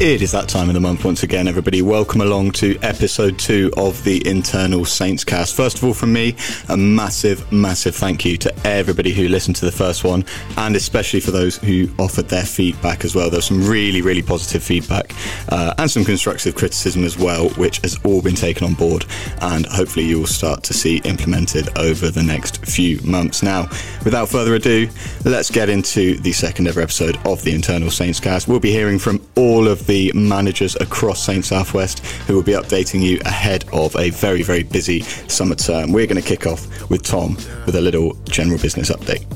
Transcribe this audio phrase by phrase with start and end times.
[0.00, 1.82] It is that time of the month once again, everybody.
[1.82, 5.54] Welcome along to episode two of the Internal Saints cast.
[5.54, 6.36] First of all, from me,
[6.70, 10.24] a massive, massive thank you to everybody who listened to the first one,
[10.56, 13.28] and especially for those who offered their feedback as well.
[13.28, 15.14] There was some really, really positive feedback
[15.50, 19.04] uh, and some constructive criticism as well, which has all been taken on board,
[19.42, 23.42] and hopefully you will start to see implemented over the next few months.
[23.42, 23.68] Now,
[24.02, 24.88] without further ado,
[25.26, 28.48] let's get into the second ever episode of the Internal Saints cast.
[28.48, 33.02] We'll be hearing from all of the managers across St Southwest who will be updating
[33.02, 35.90] you ahead of a very, very busy summer term.
[35.90, 37.34] We're going to kick off with Tom
[37.66, 39.26] with a little general business update.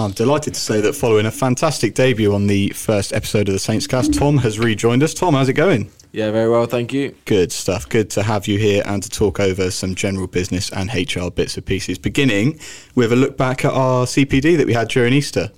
[0.00, 3.58] I'm delighted to say that following a fantastic debut on the first episode of the
[3.58, 5.12] Saints cast, Tom has rejoined us.
[5.12, 5.90] Tom, how's it going?
[6.10, 7.14] Yeah, very well, thank you.
[7.26, 7.86] Good stuff.
[7.86, 11.56] Good to have you here and to talk over some general business and HR bits
[11.56, 11.98] and pieces.
[11.98, 12.58] Beginning
[12.94, 15.50] with a look back at our CPD that we had during Easter.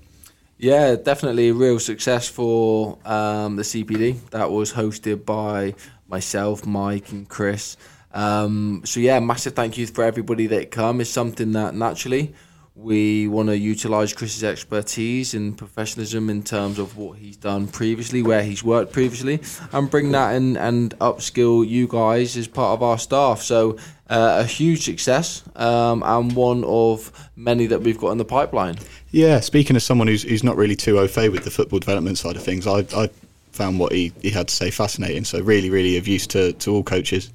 [0.59, 4.29] Yeah, definitely a real success for um, the CPD.
[4.31, 5.75] That was hosted by
[6.09, 7.77] myself, Mike, and Chris.
[8.13, 11.01] Um, so yeah, massive thank you for everybody that come.
[11.01, 12.35] It's something that naturally
[12.75, 18.23] we want to utilize Chris's expertise and professionalism in terms of what he's done previously,
[18.23, 19.41] where he's worked previously,
[19.73, 23.43] and bring that in and upskill you guys as part of our staff.
[23.43, 23.77] So,
[24.09, 28.79] uh, a huge success um, and one of many that we've got in the pipeline.
[29.11, 32.19] Yeah, speaking as someone who's, who's not really too au fait with the football development
[32.19, 33.11] side of things, I, I
[33.53, 35.25] found what he, he had to say fascinating.
[35.25, 37.31] So, really, really of use to, to all coaches.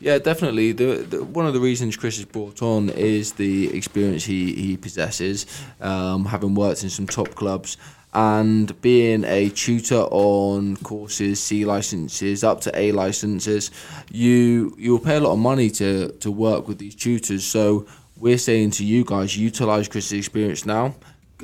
[0.00, 0.72] Yeah, definitely.
[0.72, 4.76] The, the, one of the reasons Chris is brought on is the experience he, he
[4.76, 5.44] possesses,
[5.80, 7.76] um, having worked in some top clubs
[8.14, 13.70] and being a tutor on courses, C licenses, up to A licenses.
[14.10, 17.44] You you'll pay a lot of money to to work with these tutors.
[17.44, 20.94] So we're saying to you guys, utilize Chris's experience now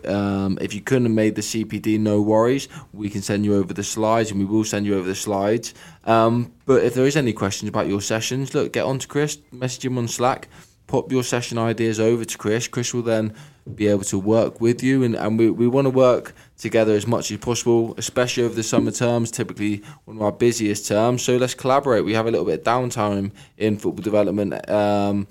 [0.06, 2.68] um, if you couldn't have made the CPD, no worries.
[2.92, 5.74] We can send you over the slides, and we will send you over the slides.
[6.04, 9.38] Um, but if there is any questions about your sessions, look, get on to Chris,
[9.52, 10.48] message him on Slack,
[10.86, 12.68] pop your session ideas over to Chris.
[12.68, 13.34] Chris will then
[13.74, 17.06] be able to work with you, and, and we, we want to work together as
[17.06, 21.22] much as possible, especially over the summer terms, typically one of our busiest terms.
[21.22, 22.04] So let's collaborate.
[22.04, 24.68] We have a little bit of downtime in football development.
[24.68, 25.26] Um,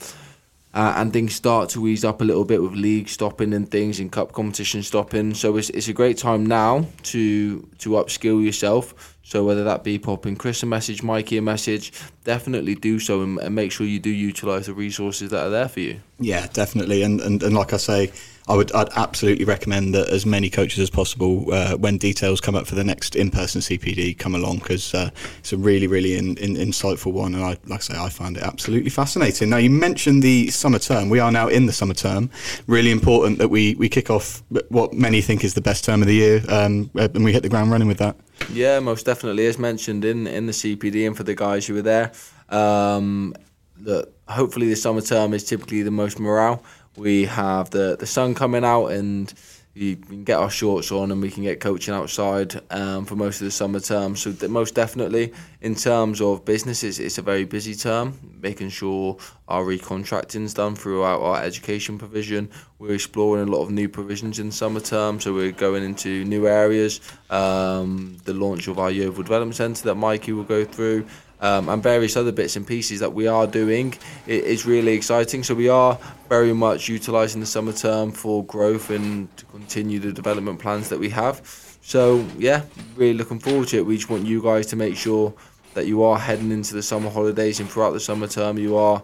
[0.74, 4.00] uh, and things start to ease up a little bit with league stopping and things
[4.00, 5.34] and cup competition stopping.
[5.34, 9.18] So it's, it's a great time now to to upskill yourself.
[9.22, 13.40] So whether that be popping Chris a message, Mikey a message, definitely do so and,
[13.40, 16.02] and make sure you do utilise the resources that are there for you.
[16.20, 17.04] Yeah, definitely.
[17.04, 18.12] And, and and like I say,
[18.48, 22.56] I would I'd absolutely recommend that as many coaches as possible, uh, when details come
[22.56, 25.10] up for the next in-person CPD, come along because uh,
[25.40, 28.36] it's a really really in, in, insightful one, and I like I say I find
[28.36, 29.50] it absolutely fascinating.
[29.50, 31.10] Now you mentioned the summer term.
[31.10, 32.30] We are now in the summer term.
[32.68, 36.08] Really important that we we kick off what many think is the best term of
[36.08, 38.18] the year, um, and we hit the ground running with that.
[38.52, 39.48] Yeah, most definitely.
[39.48, 42.12] As mentioned in in the CPD, and for the guys who were there,
[42.50, 43.34] um,
[43.78, 46.64] that hopefully the summer term is typically the most morale
[46.98, 49.34] we have the the sun coming out and
[49.76, 53.42] you can get our shorts on and we can get coaching outside um, for most
[53.42, 54.16] of the summer term.
[54.16, 58.20] So most definitely, in terms of business, it's, it's a very busy term.
[58.40, 59.18] Making sure
[59.48, 62.52] our recontracting is done throughout our education provision.
[62.78, 66.48] We're exploring a lot of new provisions in summer term, so we're going into new
[66.48, 67.02] areas.
[67.32, 71.08] Um, the launch of our Yeovil Development Centre that Mikey will go through
[71.44, 73.94] um, and various other bits and pieces that we are doing
[74.26, 75.44] it is really exciting.
[75.44, 76.00] So we are
[76.30, 81.00] very much utilising the summer term for growth and to continue the development plans that
[81.00, 81.42] we have.
[81.82, 82.64] So yeah,
[82.96, 83.86] really looking forward to it.
[83.86, 85.34] We just want you guys to make sure
[85.74, 89.04] that you are heading into the summer holidays and throughout the summer term you are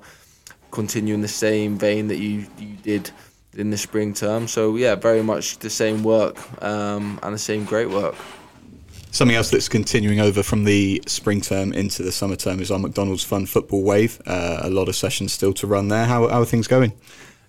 [0.72, 3.12] continuing the same vein that you you did
[3.58, 4.48] in the spring term.
[4.48, 8.16] So yeah, very much the same work um, and the same great work.
[9.12, 12.78] Something else that's continuing over from the spring term into the summer term is our
[12.78, 14.22] McDonald's Fun Football Wave.
[14.28, 16.06] Uh, a lot of sessions still to run there.
[16.06, 16.94] How, how are things going?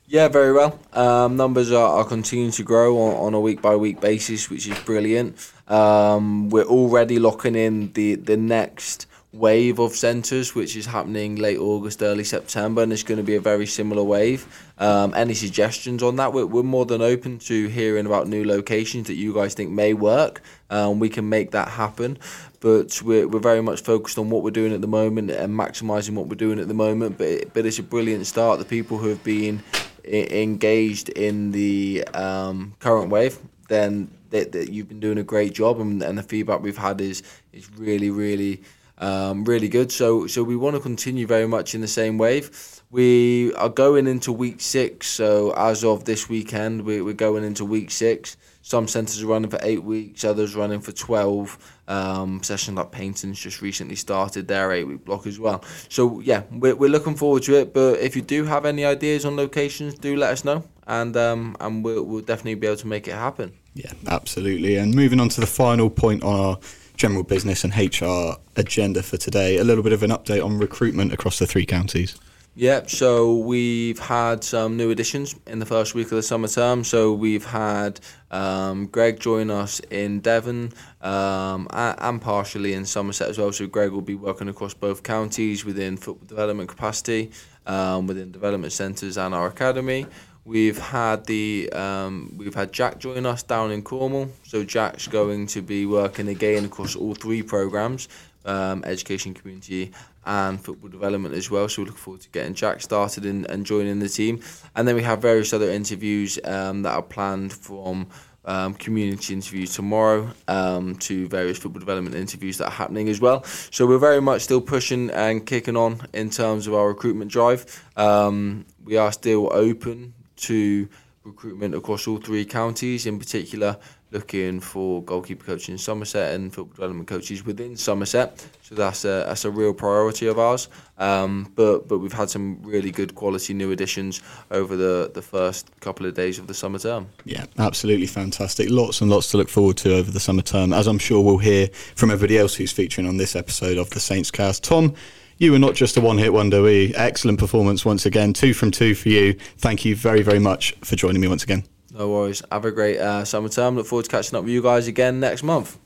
[0.07, 0.81] Yeah, very well.
[0.95, 4.67] Um, numbers are, are continuing to grow on, on a week by week basis, which
[4.67, 5.53] is brilliant.
[5.69, 11.59] Um, we're already locking in the, the next wave of centres, which is happening late
[11.59, 14.47] August, early September, and it's going to be a very similar wave.
[14.79, 16.33] Um, any suggestions on that?
[16.33, 19.95] We're, we're more than open to hearing about new locations that you guys think may
[19.95, 20.43] work.
[20.69, 22.19] Um, we can make that happen,
[22.59, 26.15] but we're, we're very much focused on what we're doing at the moment and maximising
[26.15, 27.19] what we're doing at the moment.
[27.19, 28.59] But it, but it's a brilliant start.
[28.59, 29.63] The people who have been
[30.05, 33.39] engaged in the um, current wave,
[33.69, 37.01] then that, that you've been doing a great job, and, and the feedback we've had
[37.01, 37.23] is
[37.53, 38.63] is really really
[39.01, 39.91] um, really good.
[39.91, 42.81] So so we want to continue very much in the same wave.
[42.91, 45.07] We are going into week six.
[45.07, 48.37] So as of this weekend, we, we're going into week six.
[48.63, 51.77] Some centres are running for eight weeks, others running for 12.
[51.89, 55.65] Um, session like Paignton's just recently started their eight week block as well.
[55.89, 57.73] So, yeah, we're, we're looking forward to it.
[57.73, 60.65] But if you do have any ideas on locations, do let us know.
[60.87, 63.53] And, um, and we'll, we'll definitely be able to make it happen.
[63.75, 64.77] Yeah, absolutely.
[64.77, 66.59] And moving on to the final point on our
[67.01, 71.15] general business and HR agenda for today, a little bit of an update on recruitment
[71.15, 72.21] across the three counties.
[72.57, 76.85] Yep, so we've had some new additions in the first week of the summer term.
[76.85, 78.01] So we've had
[78.31, 83.51] um, Greg join us in Devon um, and partially in Somerset as well.
[83.51, 87.31] So Greg will be working across both counties within football development capacity,
[87.65, 90.07] um, within development centres and our academy.
[90.45, 94.31] We've had the um, we've had Jack join us down in Cornwall.
[94.43, 98.09] So Jack's going to be working again across all three programs
[98.45, 99.93] um, education, community,
[100.25, 101.69] and football development as well.
[101.69, 104.41] So we look forward to getting Jack started and, and joining the team.
[104.77, 108.09] And then we have various other interviews um, that are planned from
[108.45, 113.45] um, community interviews tomorrow um, to various football development interviews that are happening as well.
[113.45, 117.85] So we're very much still pushing and kicking on in terms of our recruitment drive.
[117.97, 120.89] Um, we are still open to
[121.25, 123.77] recruitment across all three counties, in particular
[124.13, 128.45] looking for goalkeeper coaches in Somerset and football development coaches within Somerset.
[128.63, 130.69] So that's a that's a real priority of ours.
[130.99, 134.21] Um, but but we've had some really good quality new additions
[134.51, 137.09] over the the first couple of days of the summer term.
[137.25, 138.69] Yeah, absolutely fantastic.
[138.71, 141.39] Lots and lots to look forward to over the summer term, as I'm sure we'll
[141.39, 144.65] hear from everybody else who's featuring on this episode of the Saints Cast.
[144.65, 144.95] Tom.
[145.41, 148.35] You were not just a one hit wonder, we excellent performance once again.
[148.35, 149.33] Two from two for you.
[149.57, 151.65] Thank you very, very much for joining me once again.
[151.95, 152.43] No worries.
[152.53, 153.75] Have a great uh, summer term.
[153.75, 155.79] Look forward to catching up with you guys again next month.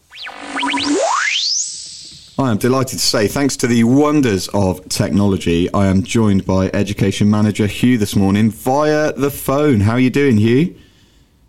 [2.36, 6.68] I am delighted to say, thanks to the wonders of technology, I am joined by
[6.74, 9.78] Education Manager Hugh this morning via the phone.
[9.78, 10.74] How are you doing, Hugh?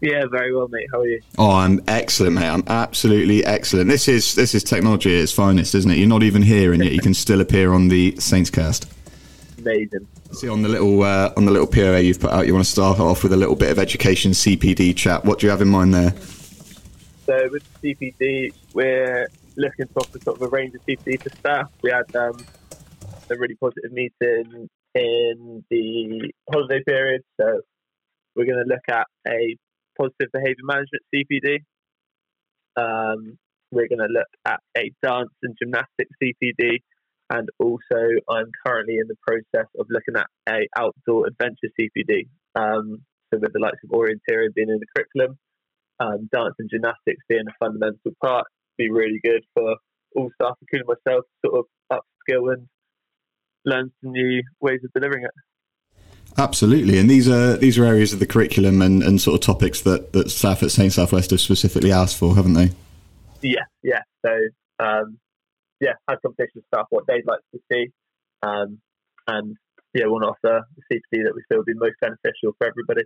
[0.02, 0.88] Yeah, very well, mate.
[0.92, 1.22] How are you?
[1.38, 2.50] Oh, I'm excellent, mate.
[2.50, 3.90] I'm absolutely excellent.
[3.90, 5.98] This is this is technology at its finest, isn't it?
[5.98, 8.92] You're not even here, and yet you can still appear on the Saints Cast.
[9.58, 10.08] Amazing.
[10.34, 12.72] See on the little uh, on the little POA you've put out, you want to
[12.72, 15.24] start off with a little bit of education CPD chat.
[15.24, 16.14] What do you have in mind there?
[17.26, 21.72] So with CPD, we're looking to offer sort of a range of CPD to staff.
[21.82, 22.38] We had um,
[23.30, 27.62] a really positive meeting in the holiday period, so
[28.36, 29.56] we're going to look at a
[29.98, 31.60] positive behaviour management CPD.
[32.78, 33.38] Um,
[33.72, 36.80] we're going to look at a dance and gymnastics CPD,
[37.30, 38.00] and also
[38.30, 42.28] I'm currently in the process of looking at a outdoor adventure CPD.
[42.56, 43.04] Um,
[43.34, 45.38] so with the likes of orienteering being in the curriculum,
[46.00, 48.46] um, dance and gymnastics being a fundamental part,
[48.78, 49.76] be really good for
[50.16, 52.68] all staff, including myself, sort of upskill and
[53.66, 55.32] learn some new ways of delivering it.
[56.38, 59.82] Absolutely, and these are these are areas of the curriculum and, and sort of topics
[59.82, 62.72] that, that staff at St Southwest have specifically asked for, haven't they?
[63.42, 64.02] Yeah, yeah.
[64.26, 64.32] So
[64.80, 65.18] um,
[65.80, 67.88] yeah, had conversations with staff what they'd like to see,
[68.44, 68.80] um,
[69.28, 69.56] and
[69.94, 73.04] yeah, want to offer the CPD that we feel would be most beneficial for everybody.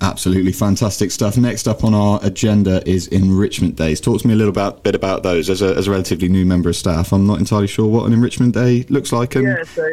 [0.00, 1.36] Absolutely fantastic stuff.
[1.36, 4.00] Next up on our agenda is enrichment days.
[4.00, 5.50] Talk to me a little about, bit about those.
[5.50, 8.12] As a, as a relatively new member of staff, I'm not entirely sure what an
[8.12, 9.34] enrichment day looks like.
[9.34, 9.48] And...
[9.48, 9.84] Yeah, so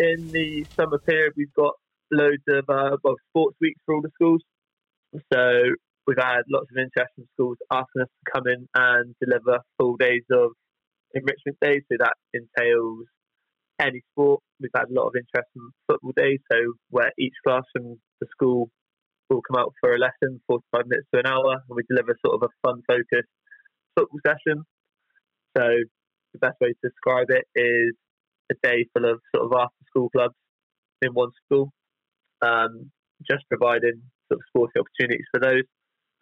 [0.00, 1.74] in the summer period, we've got
[2.10, 4.40] loads of uh, well, sports weeks for all the schools.
[5.32, 5.76] So
[6.06, 9.96] we've had lots of interest from schools asking us to come in and deliver full
[9.96, 10.52] days of
[11.14, 11.82] enrichment days.
[11.92, 13.04] So that entails
[13.80, 14.40] any sport.
[14.60, 18.26] We've had a lot of interest in football days, so where each class from the
[18.30, 18.70] school
[19.28, 22.40] will come out for a lesson, 45 minutes to an hour, and we deliver sort
[22.40, 23.30] of a fun focused
[23.96, 24.64] football session.
[25.56, 25.64] So
[26.32, 27.94] the best way to describe it is
[28.50, 30.34] a day full of sort of after school clubs
[31.02, 31.72] in one school,
[32.42, 32.90] um,
[33.28, 35.64] just providing sort of sporting opportunities for those.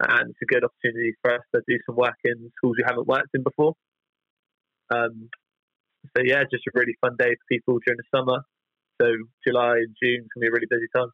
[0.01, 3.07] And it's a good opportunity for us to do some work in schools we haven't
[3.07, 3.73] worked in before.
[4.91, 5.29] Um,
[6.15, 8.39] so yeah, just a really fun day for people during the summer.
[9.01, 9.11] So
[9.45, 11.09] July and June can be a really busy time.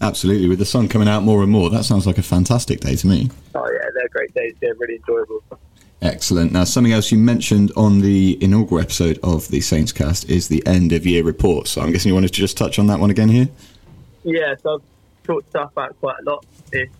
[0.00, 2.94] Absolutely, with the sun coming out more and more, that sounds like a fantastic day
[2.96, 3.30] to me.
[3.54, 4.54] Oh yeah, they're great days.
[4.60, 5.42] They're really enjoyable.
[6.04, 6.52] Excellent.
[6.52, 10.64] Now, something else you mentioned on the inaugural episode of the Saints Cast is the
[10.66, 11.66] end of year report.
[11.66, 13.48] So I'm guessing you wanted to just touch on that one again here.
[14.22, 16.44] Yeah, so I've talked stuff about quite a lot.
[16.72, 16.92] It's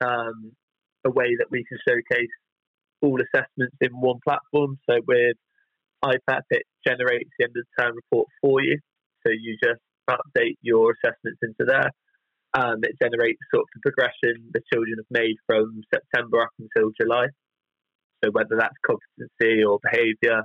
[0.00, 0.52] um,
[1.04, 2.30] a way that we can showcase
[3.00, 4.80] all assessments in one platform.
[4.90, 5.36] So with
[6.04, 8.76] IPAP, it generates the end of term report for you.
[9.24, 11.92] So you just update your assessments into there.
[12.54, 16.90] Um, it generates sort of the progression the children have made from September up until
[16.98, 17.26] July.
[18.24, 20.40] So whether that's competency or behaviour,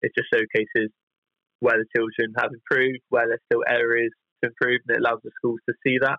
[0.00, 0.90] it just showcases
[1.60, 4.10] where the children have improved, where there's still areas
[4.42, 6.16] to improve, and it allows the schools to see that.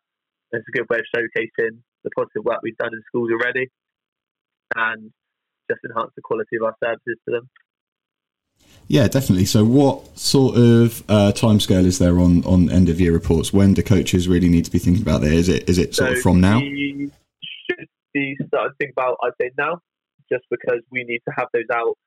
[0.52, 3.68] It's a good way of showcasing the positive work we've done in schools already,
[4.76, 5.12] and
[5.70, 7.50] just enhance the quality of our services to them.
[8.92, 9.46] Yeah, definitely.
[9.46, 13.54] So, what sort of uh, timescale is there on, on end of year reports?
[13.54, 15.32] When do coaches really need to be thinking about there?
[15.32, 16.60] Is it is it sort so of from now?
[16.60, 17.10] We
[17.70, 19.80] should be starting to think about, I'd say now,
[20.30, 21.98] just because we need to have those out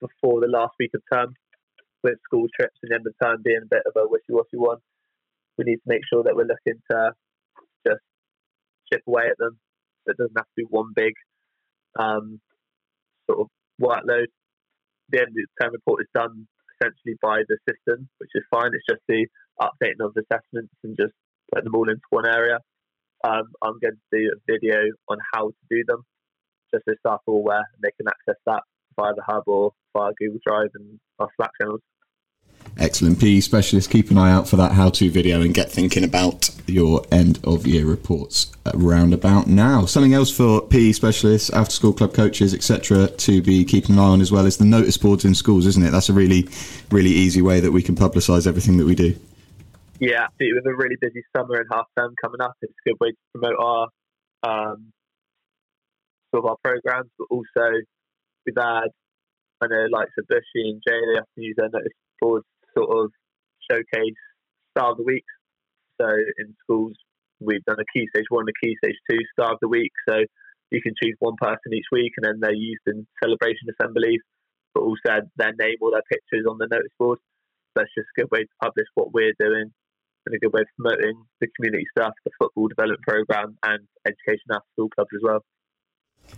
[0.00, 1.32] before the last week of term,
[2.02, 4.56] with school trips and the end of term being a bit of a wishy washy
[4.56, 4.78] one.
[5.56, 7.12] We need to make sure that we're looking to
[7.86, 8.02] just
[8.92, 9.60] chip away at them.
[10.06, 11.14] It doesn't have to be one big
[11.96, 12.40] um,
[13.30, 13.46] sort of
[13.80, 14.26] workload
[15.10, 16.46] the end the term report is done
[16.76, 18.70] essentially by the system, which is fine.
[18.74, 19.26] It's just the
[19.60, 21.14] updating of the assessments and just
[21.52, 22.58] putting them all into one area.
[23.24, 26.02] Um, I'm going to do a video on how to do them,
[26.72, 28.62] just so staff are aware and they can access that
[28.96, 31.80] via the hub or via Google Drive and our Slack channels.
[32.78, 33.18] Excellent.
[33.18, 36.50] PE specialist, keep an eye out for that how to video and get thinking about
[36.66, 39.86] your end of year reports around about now.
[39.86, 44.04] Something else for PE specialists, after school club coaches, etc., to be keeping an eye
[44.04, 45.90] on as well is the notice boards in schools, isn't it?
[45.90, 46.48] That's a really,
[46.90, 49.18] really easy way that we can publicise everything that we do.
[49.98, 50.60] Yeah, absolutely.
[50.60, 53.16] With a really busy summer and half term coming up, it's a good way to
[53.32, 53.88] promote our
[54.42, 54.92] um,
[56.34, 57.80] sort of our programs, but also
[58.44, 58.88] we've had
[59.62, 62.44] I know likes of Bushy and Jay, they to use their notice boards
[62.76, 63.10] sort of
[63.70, 64.20] showcase
[64.76, 65.24] Star of the Week.
[66.00, 66.92] So in schools,
[67.40, 69.92] we've done a key stage one and a key stage two Star of the Week.
[70.08, 70.20] So
[70.70, 74.20] you can choose one person each week, and then they're used in celebration assemblies,
[74.74, 77.18] but also their name or their pictures on the notice board.
[77.74, 79.70] That's just a good way to publish what we're doing
[80.26, 84.50] and a good way of promoting the community stuff, the football development program, and education
[84.50, 85.44] after school clubs as well.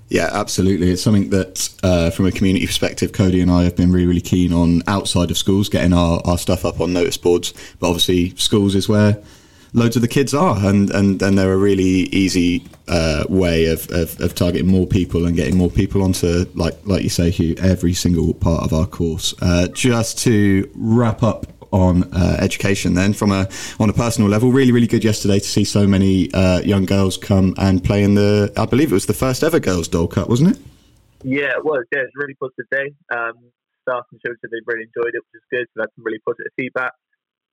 [0.09, 0.91] Yeah, absolutely.
[0.91, 4.21] It's something that, uh, from a community perspective, Cody and I have been really, really
[4.23, 7.53] keen on outside of schools, getting our, our stuff up on notice boards.
[7.79, 9.19] But obviously, schools is where
[9.75, 13.91] loads of the kids are, and, and, and they're a really easy uh, way of,
[13.91, 17.55] of, of, targeting more people and getting more people onto, like like you say, Hugh,
[17.59, 19.35] every single part of our course.
[19.43, 23.49] Uh, just to wrap up on uh, education then from a
[23.79, 24.53] on a personal level.
[24.53, 28.15] Really really good yesterday to see so many uh, young girls come and play in
[28.15, 30.63] the I believe it was the first ever girls doll Cup wasn't it?
[31.23, 31.85] Yeah it was.
[31.93, 32.95] Yeah it was a really positive day.
[33.15, 33.35] Um,
[33.83, 35.67] staff and children they really enjoyed it which is good.
[35.75, 36.93] We had some really positive feedback.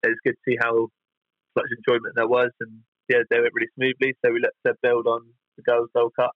[0.03, 0.87] It was good to see how
[1.55, 4.15] much enjoyment there was and yeah they went really smoothly.
[4.23, 5.21] So we looked to build on
[5.57, 6.31] the girls doll Cup.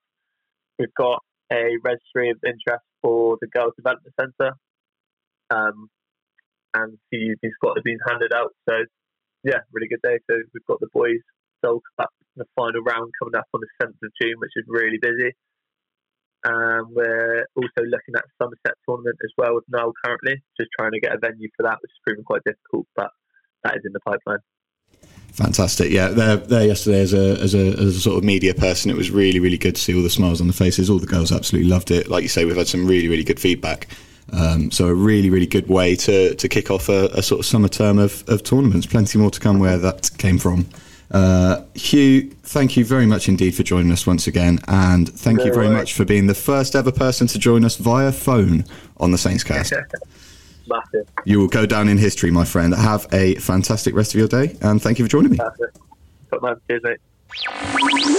[0.78, 1.22] We've got
[1.52, 4.54] a registry of interest for the girls development centre.
[5.50, 5.90] Um,
[6.74, 8.54] and CUB squad have been handed out.
[8.68, 8.76] So
[9.44, 10.18] yeah, really good day.
[10.30, 11.20] So we've got the boys
[11.62, 15.34] Cup the final round coming up on the seventh of June, which is really busy.
[16.44, 21.00] And we're also looking at Somerset tournament as well with Noel currently, just trying to
[21.00, 23.10] get a venue for that, which is proving quite difficult, but
[23.64, 24.38] that is in the pipeline.
[25.32, 26.08] Fantastic, yeah.
[26.08, 29.10] There, there yesterday as a, as a as a sort of media person, it was
[29.10, 30.90] really really good to see all the smiles on the faces.
[30.90, 32.08] All the girls absolutely loved it.
[32.08, 33.86] Like you say, we've had some really really good feedback
[34.32, 37.46] um, so a really, really good way to, to kick off a, a, sort of
[37.46, 38.86] summer term of, of tournaments.
[38.86, 40.66] Plenty more to come where that came from.
[41.10, 45.46] Uh, Hugh, thank you very much indeed for joining us once again, and thank no
[45.46, 48.64] you very much for being the first ever person to join us via phone
[48.98, 49.72] on the Saints Cast.
[50.68, 51.08] Massive.
[51.24, 52.72] You will go down in history, my friend.
[52.72, 55.38] Have a fantastic rest of your day, and thank you for joining me.
[56.68, 58.16] Cheers, mate.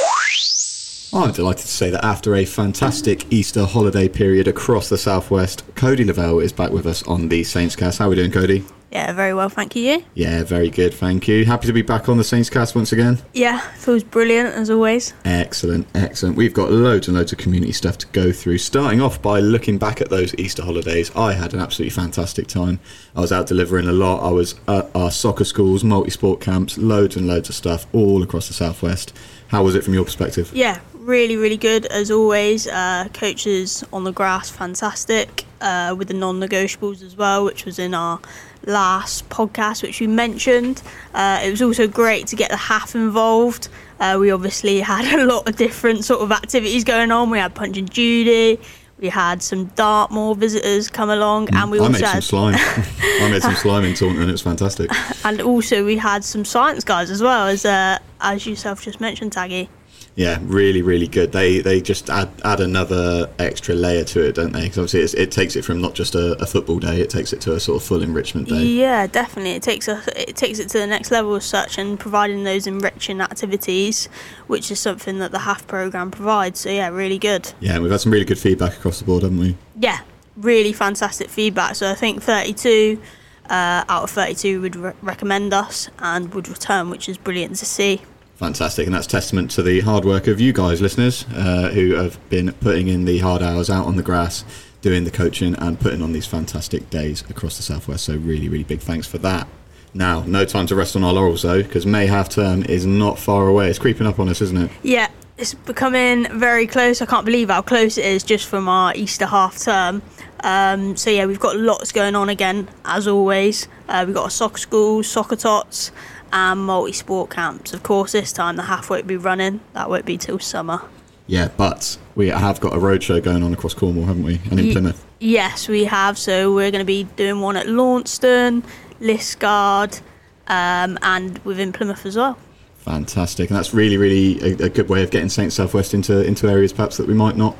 [1.13, 6.05] I'm delighted to say that after a fantastic Easter holiday period across the southwest, Cody
[6.05, 7.99] Lavelle is back with us on the Saints Cast.
[7.99, 8.63] How are we doing, Cody?
[8.93, 10.05] Yeah, very well, thank you.
[10.15, 11.43] Yeah, very good, thank you.
[11.43, 13.19] Happy to be back on the Saints Cast once again.
[13.33, 15.13] Yeah, it feels brilliant as always.
[15.25, 16.37] Excellent, excellent.
[16.37, 18.59] We've got loads and loads of community stuff to go through.
[18.59, 22.79] Starting off by looking back at those Easter holidays, I had an absolutely fantastic time.
[23.17, 24.25] I was out delivering a lot.
[24.25, 28.23] I was at our soccer schools, multi sport camps, loads and loads of stuff all
[28.23, 29.13] across the southwest.
[29.49, 30.49] How was it from your perspective?
[30.53, 30.79] Yeah,
[31.11, 32.67] really, really good as always.
[32.67, 35.45] Uh, coaches on the grass, fantastic.
[35.59, 38.19] Uh, with the non-negotiables as well, which was in our
[38.65, 40.81] last podcast, which we mentioned.
[41.13, 43.67] Uh, it was also great to get the HAF involved.
[43.99, 47.29] Uh, we obviously had a lot of different sort of activities going on.
[47.29, 48.59] We had Punch and Judy.
[48.99, 52.53] We had some Dartmoor visitors come along, mm, and we I also made had some
[52.53, 52.55] slime.
[53.01, 54.89] I made some slime in Taunton, and it was fantastic.
[55.25, 59.31] And also, we had some science guys as well, as uh, as yourself just mentioned,
[59.31, 59.69] Taggy.
[60.15, 61.31] Yeah, really, really good.
[61.31, 64.63] They they just add add another extra layer to it, don't they?
[64.63, 67.31] Because obviously it's, it takes it from not just a, a, football day, it takes
[67.31, 68.61] it to a sort of full enrichment day.
[68.63, 69.51] Yeah, definitely.
[69.51, 72.67] It takes a, it takes it to the next level as such, and providing those
[72.67, 74.07] enriching activities,
[74.47, 76.59] which is something that the HAF program provides.
[76.59, 77.53] So yeah, really good.
[77.61, 79.55] Yeah, we've had some really good feedback across the board, haven't we?
[79.79, 80.01] Yeah,
[80.35, 81.75] really fantastic feedback.
[81.75, 83.01] So I think 32
[83.49, 87.65] uh, out of 32 would re- recommend us and would return, which is brilliant to
[87.65, 88.01] see.
[88.41, 92.17] Fantastic, and that's testament to the hard work of you guys, listeners, uh, who have
[92.31, 94.43] been putting in the hard hours out on the grass,
[94.81, 98.05] doing the coaching, and putting on these fantastic days across the southwest.
[98.05, 99.47] So, really, really big thanks for that.
[99.93, 103.19] Now, no time to rest on our laurels though, because May half term is not
[103.19, 103.69] far away.
[103.69, 104.71] It's creeping up on us, isn't it?
[104.81, 106.99] Yeah, it's becoming very close.
[106.99, 110.01] I can't believe how close it is just from our Easter half term.
[110.39, 113.67] Um, so yeah, we've got lots going on again, as always.
[113.87, 115.91] Uh, we've got a soccer school, soccer tots,
[116.33, 117.73] and multi-sport camps.
[117.73, 119.59] Of course, this time the HAF won't be running.
[119.73, 120.81] That won't be till summer.
[121.27, 124.41] Yeah, but we have got a roadshow going on across Cornwall, haven't we?
[124.49, 125.05] And in y- Plymouth.
[125.19, 126.17] Yes, we have.
[126.17, 128.63] So we're going to be doing one at Launceston,
[128.99, 130.01] Liskeard,
[130.47, 132.37] um, and within Plymouth as well.
[132.77, 136.49] Fantastic, and that's really, really a, a good way of getting Saint Southwest into into
[136.49, 137.55] areas perhaps that we might not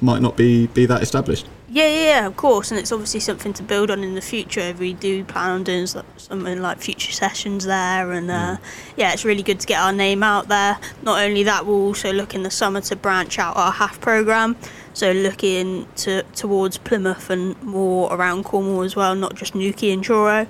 [0.00, 1.46] might not be be that established.
[1.72, 4.58] Yeah, yeah, of course, and it's obviously something to build on in the future.
[4.58, 8.60] If we do plan on doing something like future sessions there, and uh, mm.
[8.96, 10.80] yeah, it's really good to get our name out there.
[11.04, 14.56] Not only that, we'll also look in the summer to branch out our HAF program,
[14.94, 20.02] so looking to towards Plymouth and more around Cornwall as well, not just Newquay and
[20.02, 20.48] Truro.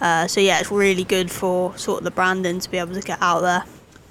[0.00, 3.02] Uh, so yeah, it's really good for sort of the branding to be able to
[3.02, 3.64] get out there.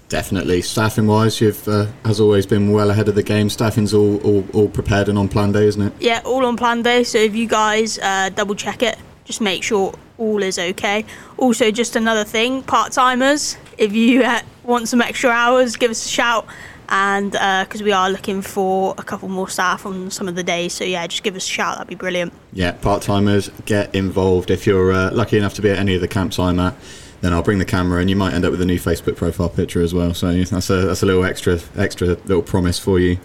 [0.10, 0.64] Definitely.
[0.64, 3.48] Staffing wise, you've, uh, as always, been well ahead of the game.
[3.48, 5.94] Staffing's all, all, all prepared and on Planday, isn't it?
[6.00, 7.06] Yeah, all on Planday.
[7.06, 11.06] So if you guys uh, double check it, just make sure all is okay.
[11.38, 16.04] Also, just another thing part timers, if you uh, want some extra hours, give us
[16.04, 16.48] a shout.
[16.92, 20.42] And because uh, we are looking for a couple more staff on some of the
[20.42, 20.74] days.
[20.74, 21.78] So, yeah, just give us a shout.
[21.78, 22.34] That'd be brilliant.
[22.52, 24.50] Yeah, part timers, get involved.
[24.50, 26.74] If you're uh, lucky enough to be at any of the camps I'm at,
[27.22, 29.50] then I'll bring the camera, and you might end up with a new Facebook profile
[29.50, 30.14] picture as well.
[30.14, 33.18] So that's a that's a little extra extra little promise for you.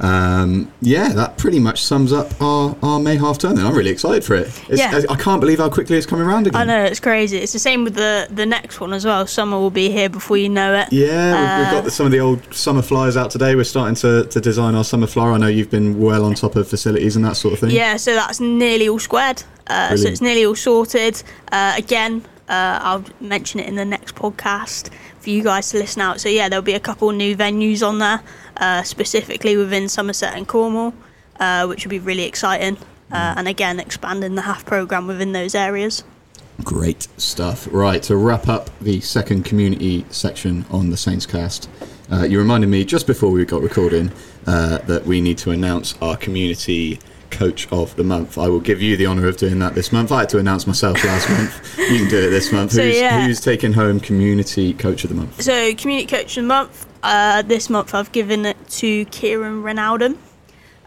[0.00, 3.56] Um, yeah, that pretty much sums up our, our May half term.
[3.56, 4.46] Then I'm really excited for it.
[4.68, 5.02] It's, yeah.
[5.10, 6.60] I can't believe how quickly it's coming around again.
[6.60, 7.38] I know it's crazy.
[7.38, 9.26] It's the same with the the next one as well.
[9.26, 10.92] Summer will be here before you know it.
[10.92, 13.56] Yeah, uh, we've, got the, some of the old summer flyers out today.
[13.56, 15.32] We're starting to, to design our summer flyer.
[15.32, 17.70] I know you've been well on top of facilities and that sort of thing.
[17.70, 19.42] Yeah, so that's nearly all squared.
[19.66, 21.22] Uh, so it's nearly all sorted.
[21.52, 26.02] Uh, again, uh, I'll mention it in the next podcast for you guys to listen
[26.02, 26.20] out.
[26.20, 28.22] So yeah, there'll be a couple new venues on there,
[28.56, 30.94] uh, specifically within Somerset and Cornwall,
[31.38, 32.76] uh, which will be really exciting.
[33.10, 36.04] Uh, and again, expanding the HAF program within those areas.
[36.64, 37.68] Great stuff.
[37.70, 41.68] Right, to wrap up the second community section on the Saints cast,
[42.10, 44.10] uh, you reminded me just before we got recording
[44.46, 46.98] uh, that we need to announce our community
[47.30, 48.38] coach of the month.
[48.38, 50.12] I will give you the honour of doing that this month.
[50.12, 51.78] I had to announce myself last month.
[51.78, 52.72] You can do it this month.
[52.72, 53.26] So, who's, yeah.
[53.26, 55.42] who's taking home community coach of the month?
[55.42, 56.86] So community coach of the month.
[57.02, 60.16] Uh, this month I've given it to Kieran Renaldon.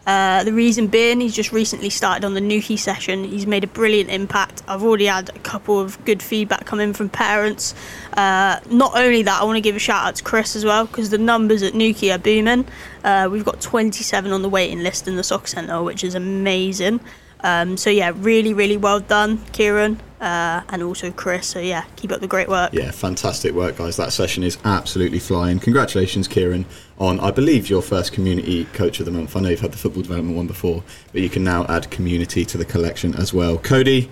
[0.06, 3.24] Uh, the reason being, he's just recently started on the Newquay session.
[3.24, 4.62] He's made a brilliant impact.
[4.66, 7.74] I've already had a couple of good feedback coming from parents.
[8.14, 10.86] Uh, not only that, I want to give a shout out to Chris as well
[10.86, 12.66] because the numbers at Newquay are booming.
[13.04, 17.00] Uh, we've got 27 on the waiting list in the soccer centre, which is amazing.
[17.42, 21.46] Um, so yeah, really, really well done, Kieran, uh, and also Chris.
[21.46, 22.72] So yeah, keep up the great work.
[22.72, 23.96] Yeah, fantastic work, guys.
[23.96, 25.58] That session is absolutely flying.
[25.58, 26.66] Congratulations, Kieran,
[26.98, 29.36] on I believe your first community coach of the month.
[29.36, 32.44] I know you've had the football development one before, but you can now add community
[32.44, 33.58] to the collection as well.
[33.58, 34.10] Cody.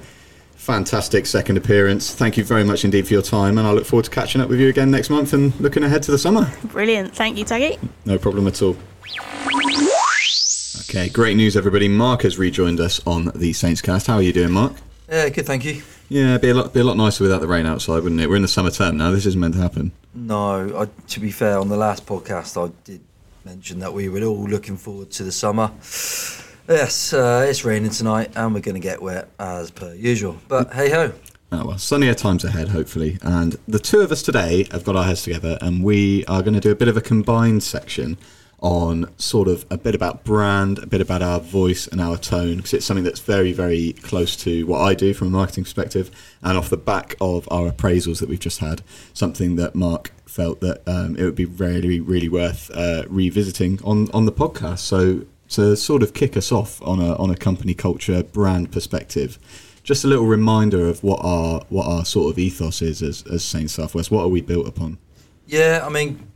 [0.57, 2.15] Fantastic second appearance.
[2.15, 4.51] Thank you very much indeed for your time, and I look forward to catching up
[4.51, 6.53] with you again next month and looking ahead to the summer.
[6.65, 7.17] Brilliant.
[7.17, 7.79] Thank you, Taggy.
[8.05, 8.77] No problem at all.
[10.91, 11.87] Okay, great news, everybody.
[11.87, 14.09] Mark has rejoined us on the Saints cast.
[14.09, 14.73] How are you doing, Mark?
[15.09, 15.85] Yeah, good, thank you.
[16.09, 18.29] Yeah, it'd be a lot, be a lot nicer without the rain outside, wouldn't it?
[18.29, 19.13] We're in the summer term now.
[19.13, 19.93] This isn't meant to happen.
[20.15, 23.01] No, I, to be fair, on the last podcast, I did
[23.45, 25.71] mention that we were all looking forward to the summer.
[26.69, 30.41] Yes, uh, it's raining tonight, and we're going to get wet as per usual.
[30.49, 31.13] But hey ho.
[31.53, 33.21] Oh, well, sunnier times ahead, hopefully.
[33.23, 36.55] And the two of us today have got our heads together, and we are going
[36.55, 38.19] to do a bit of a combined section
[38.61, 42.57] on sort of a bit about brand, a bit about our voice and our tone,
[42.57, 46.11] because it's something that's very, very close to what I do from a marketing perspective.
[46.43, 50.61] And off the back of our appraisals that we've just had, something that Mark felt
[50.61, 54.79] that um, it would be really, really worth uh, revisiting on, on the podcast.
[54.79, 59.39] So to sort of kick us off on a on a company culture brand perspective,
[59.83, 63.45] just a little reminder of what our what our sort of ethos is as as
[63.45, 64.11] Saint Southwest.
[64.11, 64.99] What are we built upon?
[65.47, 66.27] Yeah, I mean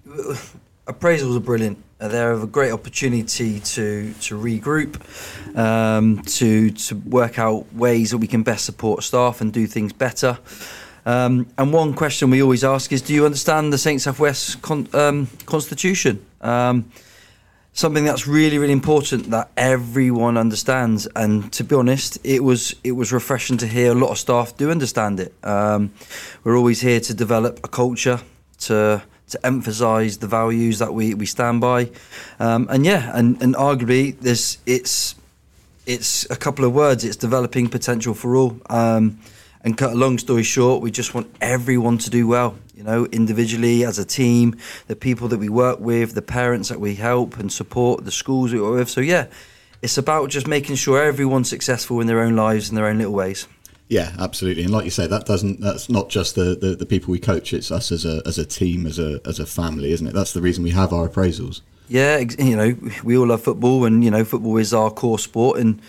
[0.87, 1.83] appraisals are brilliant.
[2.01, 4.97] Uh, They're a great opportunity to to regroup,
[5.57, 9.92] um, to to work out ways that we can best support staff and do things
[9.92, 10.38] better.
[11.07, 14.88] Um, and one question we always ask is, do you understand the Saint Southwest con-
[14.94, 16.25] um, Constitution?
[16.40, 16.90] Um,
[17.75, 22.92] something that's really really important that everyone understands and to be honest it was it
[22.92, 25.92] was refreshing to hear a lot of staff do understand it um,
[26.44, 28.20] we're always here to develop a culture
[28.59, 31.90] to to emphasize the values that we, we stand by.
[32.38, 35.14] Um, and yeah and, and arguably this it's
[35.87, 38.60] it's a couple of words it's developing potential for all.
[38.68, 39.18] Um,
[39.62, 43.06] and cut a long story short we just want everyone to do well you know
[43.06, 44.54] individually as a team
[44.88, 48.52] the people that we work with the parents that we help and support the schools
[48.52, 48.90] we work with.
[48.90, 49.26] So yeah
[49.80, 53.14] it's about just making sure everyone's successful in their own lives in their own little
[53.14, 53.48] ways
[53.88, 54.64] Yeah, absolutely.
[54.64, 57.53] And like you say, that doesn't that's not just the, the, the people we coach,
[57.53, 60.14] it's us as a as a team, as a as a family, isn't it?
[60.14, 61.61] That's the reason we have our appraisals.
[61.88, 65.61] Yeah, you know, we all love football, and you know, football is our core sport.
[65.61, 65.83] And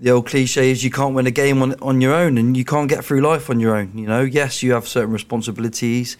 [0.00, 2.64] the old cliche is you can't win a game on on your own, and you
[2.64, 3.96] can't get through life on your own.
[3.96, 6.16] You know, yes, you have certain responsibilities,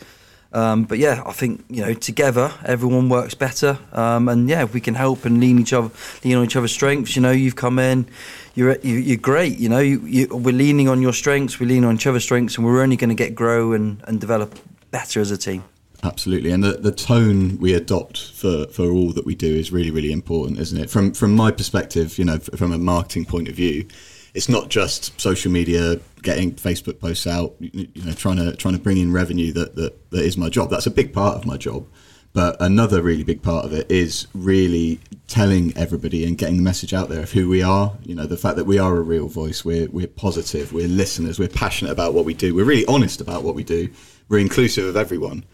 [0.52, 3.78] um, but yeah, I think you know together everyone works better.
[3.92, 5.90] Um, and yeah, if we can help and lean each other,
[6.22, 7.16] lean on each other's strengths.
[7.16, 8.06] You know, you've come in,
[8.54, 9.58] you're you, you're great.
[9.58, 12.56] You know, you, you, we're leaning on your strengths, we're leaning on each other's strengths,
[12.56, 14.58] and we're only going to get grow and and develop
[14.90, 15.64] better as a team.
[16.02, 19.90] Absolutely, and the, the tone we adopt for, for all that we do is really
[19.90, 20.90] really important, isn't it?
[20.90, 23.86] From from my perspective, you know, from a marketing point of view,
[24.34, 28.74] it's not just social media, getting Facebook posts out, you you know, trying to trying
[28.74, 30.70] to bring in revenue that that, that is my job.
[30.70, 31.86] That's a big part of my job,
[32.34, 36.92] but another really big part of it is really telling everybody and getting the message
[36.92, 37.94] out there of who we are.
[38.04, 41.38] You know, the fact that we are a real voice, we're we're positive, we're listeners,
[41.38, 43.88] we're passionate about what we do, we're really honest about what we do,
[44.28, 45.44] we're inclusive of everyone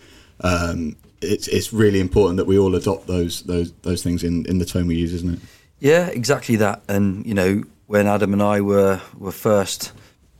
[0.42, 4.58] um, it's it's really important that we all adopt those those those things in, in
[4.58, 5.40] the tone we use, isn't it?
[5.78, 6.82] Yeah, exactly that.
[6.88, 9.92] And you know, when Adam and I were were first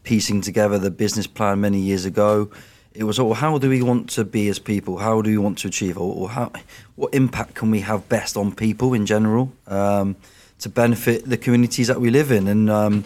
[0.02, 2.50] piecing together the business plan many years ago,
[2.92, 4.98] it was, oh, how do we want to be as people?
[4.98, 5.96] How do we want to achieve?
[5.96, 6.52] Or, or how,
[6.96, 10.16] what impact can we have best on people in general um,
[10.58, 12.48] to benefit the communities that we live in?
[12.48, 13.04] And um,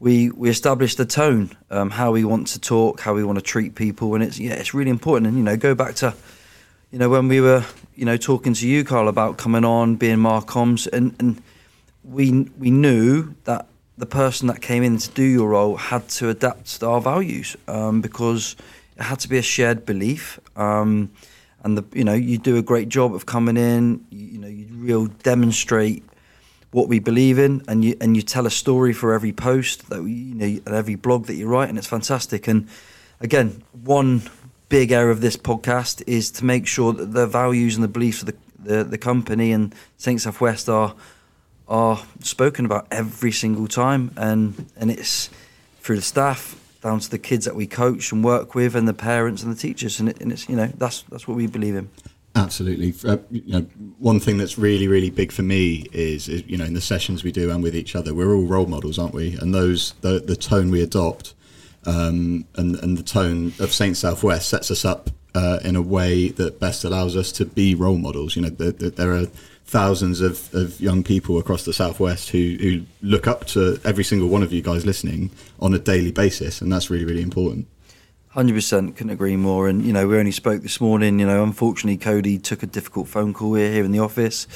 [0.00, 3.42] we we established the tone, um, how we want to talk, how we want to
[3.42, 5.28] treat people, and it's yeah, it's really important.
[5.28, 6.12] And you know, go back to
[6.90, 10.18] you know when we were you know talking to you, Carl, about coming on, being
[10.18, 11.40] Marcoms, and and
[12.02, 16.28] we we knew that the person that came in to do your role had to
[16.30, 18.56] adapt to our values um, because
[18.96, 20.40] it had to be a shared belief.
[20.56, 21.10] Um,
[21.62, 24.04] and the you know you do a great job of coming in.
[24.10, 26.04] You, you know you real demonstrate
[26.70, 30.02] what we believe in, and you and you tell a story for every post that
[30.02, 32.48] we, you know and every blog that you write, and it's fantastic.
[32.48, 32.68] And
[33.20, 34.22] again, one
[34.68, 38.20] big area of this podcast is to make sure that the values and the beliefs
[38.20, 40.94] of the the, the company and Saint Southwest are
[41.68, 45.30] are spoken about every single time, and and it's
[45.80, 48.94] through the staff down to the kids that we coach and work with, and the
[48.94, 51.76] parents and the teachers, and, it, and it's you know that's that's what we believe
[51.76, 51.88] in.
[52.34, 52.94] Absolutely.
[53.08, 53.60] Uh, you know,
[53.98, 57.22] one thing that's really, really big for me is, is, you know, in the sessions
[57.22, 59.36] we do and with each other, we're all role models, aren't we?
[59.36, 61.34] And those, the, the tone we adopt,
[61.84, 66.28] um, and and the tone of Saint Southwest sets us up uh, in a way
[66.30, 68.34] that best allows us to be role models.
[68.34, 69.26] You know, there, there- there are
[69.72, 74.28] thousands of, of young people across the southwest who, who look up to every single
[74.28, 75.30] one of you guys listening
[75.60, 77.66] on a daily basis, and that's really, really important.
[78.28, 79.68] Hundred percent, couldn't agree more.
[79.68, 81.18] And you know, we only spoke this morning.
[81.18, 84.46] You know, unfortunately, Cody took a difficult phone call here, here in the office.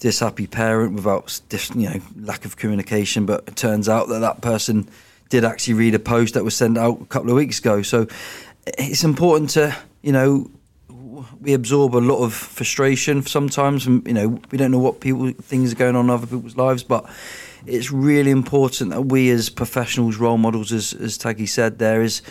[0.00, 1.38] Dishappy parent without
[1.74, 4.88] you know lack of communication, but it turns out that that person
[5.28, 7.82] did actually read a post that was sent out a couple of weeks ago.
[7.82, 8.06] So
[8.66, 10.50] it's important to you know
[11.40, 15.32] we absorb a lot of frustration sometimes, and you know we don't know what people
[15.32, 17.08] things are going on in other people's lives, but
[17.66, 22.22] it's really important that we as professionals, role models, as as Taggy said, there is,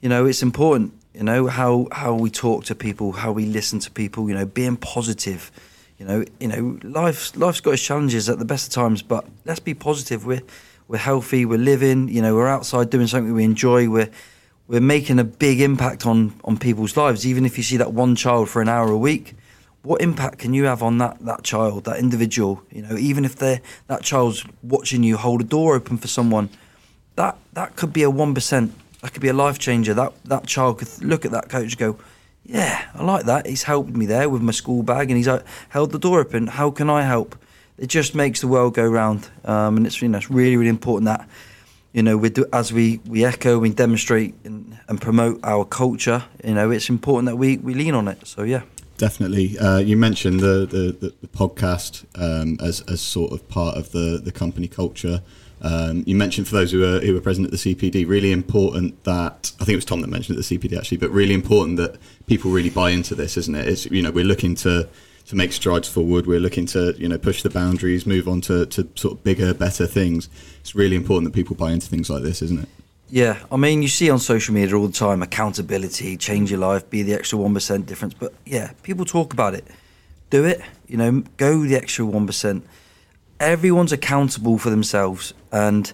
[0.00, 0.92] you know, it's important.
[1.14, 4.28] You know how how we talk to people, how we listen to people.
[4.28, 5.50] You know, being positive.
[5.98, 9.26] You know, you know, life's life's got its challenges at the best of times, but
[9.46, 10.26] let's be positive.
[10.26, 10.42] We're
[10.88, 11.46] we're healthy.
[11.46, 12.08] We're living.
[12.08, 13.88] You know, we're outside doing something we enjoy.
[13.88, 14.10] We're
[14.68, 17.26] we're making a big impact on on people's lives.
[17.26, 19.34] Even if you see that one child for an hour a week,
[19.82, 22.62] what impact can you have on that that child, that individual?
[22.70, 26.50] You know, even if they that child's watching you hold a door open for someone,
[27.14, 28.72] that that could be a one percent.
[29.02, 29.94] That could be a life changer.
[29.94, 31.98] That that child could look at that coach and go,
[32.44, 33.46] "Yeah, I like that.
[33.46, 36.48] He's helped me there with my school bag, and he's uh, held the door open.
[36.48, 37.36] How can I help?"
[37.78, 40.70] It just makes the world go round, um, and it's you know it's really really
[40.70, 41.28] important that
[41.96, 46.24] you know we do as we we echo we demonstrate and, and promote our culture.
[46.44, 48.26] You know, it's important that we we lean on it.
[48.26, 48.62] So yeah.
[48.98, 49.58] definitely.
[49.58, 53.92] Uh, you mentioned the the, the, the podcast um, as as sort of part of
[53.92, 55.22] the the company culture.
[55.62, 59.02] Um, you mentioned for those who were who were present at the CPD, really important
[59.04, 61.78] that I think it was Tom that mentioned at the CPD actually, but really important
[61.78, 63.66] that people really buy into this, isn't it?
[63.66, 64.86] It's you know we're looking to
[65.28, 66.26] to make strides forward.
[66.26, 69.52] We're looking to you know push the boundaries, move on to, to sort of bigger,
[69.54, 70.28] better things.
[70.60, 72.68] It's really important that people buy into things like this, isn't it?
[73.08, 76.90] Yeah, I mean, you see on social media all the time accountability, change your life,
[76.90, 78.14] be the extra 1% difference.
[78.14, 79.64] But yeah, people talk about it.
[80.30, 82.62] Do it, you know, go the extra 1%.
[83.38, 85.34] Everyone's accountable for themselves.
[85.52, 85.92] And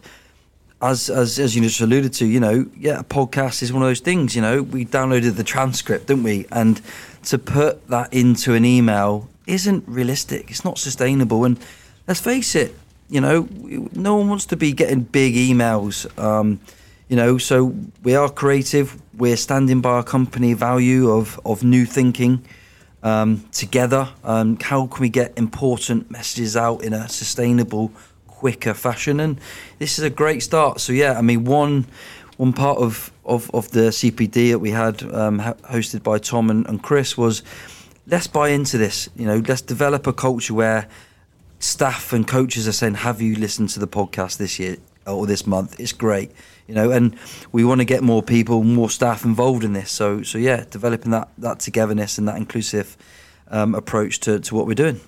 [0.81, 3.89] as, as, as you just alluded to, you know, yeah, a podcast is one of
[3.89, 6.47] those things, you know, we downloaded the transcript, didn't we?
[6.51, 6.81] And
[7.25, 10.51] to put that into an email isn't realistic.
[10.51, 11.45] It's not sustainable.
[11.45, 11.59] And
[12.07, 12.75] let's face it,
[13.09, 13.49] you know,
[13.93, 16.07] no one wants to be getting big emails.
[16.19, 16.61] Um,
[17.09, 19.01] you know, so we are creative.
[19.17, 22.45] We're standing by our company value of, of new thinking
[23.03, 24.09] um, together.
[24.25, 27.93] Um, how can we get important messages out in a sustainable,
[28.29, 29.21] quicker fashion?
[29.21, 29.39] And
[29.79, 30.81] this is a great start.
[30.81, 31.87] So yeah, I mean, one
[32.43, 36.67] one part of, of, of the CPD that we had um, hosted by Tom and,
[36.67, 37.45] and Chris was
[38.09, 39.09] let's buy into this.
[39.15, 40.89] You know, let's develop a culture where
[41.61, 45.47] staff and coaches are saying, "Have you listened to the podcast this year or this
[45.47, 45.79] month?
[45.79, 46.33] It's great."
[46.69, 47.17] you know, and
[47.51, 49.91] we want to get more people, more staff involved in this.
[49.91, 52.97] So, so yeah, developing that that togetherness and that inclusive
[53.53, 55.01] um, approach to, to what we're doing.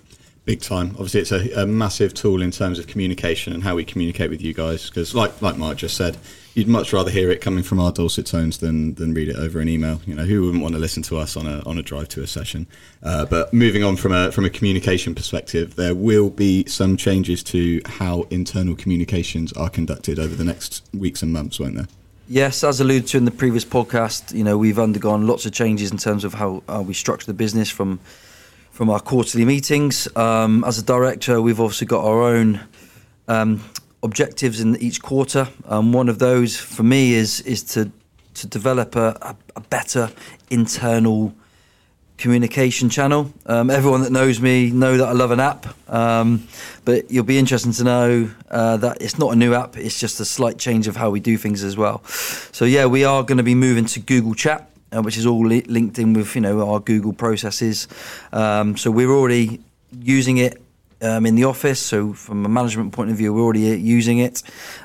[0.44, 0.90] Big time.
[0.90, 4.42] Obviously, it's a, a, massive tool in terms of communication and how we communicate with
[4.42, 4.90] you guys.
[4.90, 6.18] Because, like like Mark just said,
[6.52, 9.58] you'd much rather hear it coming from our dulcet tones than than read it over
[9.60, 10.02] an email.
[10.04, 12.22] You know, who wouldn't want to listen to us on a on a drive to
[12.22, 12.66] a session?
[13.02, 17.42] Uh, but moving on from a from a communication perspective, there will be some changes
[17.44, 21.88] to how internal communications are conducted over the next weeks and months, won't there?
[22.28, 25.90] Yes, as alluded to in the previous podcast, you know we've undergone lots of changes
[25.90, 27.98] in terms of how, how we structure the business from
[28.74, 30.08] from our quarterly meetings.
[30.16, 32.60] Um, as a director, we've also got our own
[33.28, 33.62] um,
[34.02, 35.48] objectives in each quarter.
[35.68, 37.92] Um, one of those for me is is to
[38.34, 40.10] to develop a, a, a better
[40.50, 41.32] internal
[42.18, 43.32] communication channel.
[43.46, 46.48] Um, everyone that knows me know that I love an app, um,
[46.84, 49.76] but you'll be interested to know uh, that it's not a new app.
[49.76, 52.02] It's just a slight change of how we do things as well.
[52.06, 54.68] So yeah, we are going to be moving to Google Chat.
[54.94, 57.88] Uh, which is all li- linked in with you know our Google processes.
[58.32, 60.62] Um, so we're already using it
[61.02, 61.80] um, in the office.
[61.80, 64.42] So from a management point of view, we're already using it,